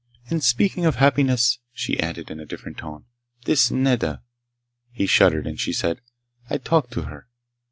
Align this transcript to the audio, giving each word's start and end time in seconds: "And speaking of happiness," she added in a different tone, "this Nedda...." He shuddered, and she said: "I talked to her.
"And 0.31 0.43
speaking 0.43 0.83
of 0.87 0.95
happiness," 0.95 1.59
she 1.73 1.99
added 1.99 2.31
in 2.31 2.39
a 2.39 2.45
different 2.47 2.79
tone, 2.79 3.05
"this 3.45 3.69
Nedda...." 3.69 4.23
He 4.89 5.05
shuddered, 5.05 5.45
and 5.45 5.59
she 5.59 5.73
said: 5.73 6.01
"I 6.49 6.57
talked 6.57 6.89
to 6.93 7.03
her. 7.03 7.27